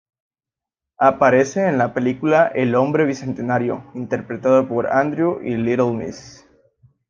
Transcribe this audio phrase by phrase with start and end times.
[0.97, 6.43] Aparece en la película "El hombre bicentenario", interpretado por Andrew y Little Miss.